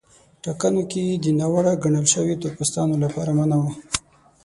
[0.43, 3.65] ټاکنو کې ګډون د ناوړه ګڼل شویو تور پوستانو لپاره منع و.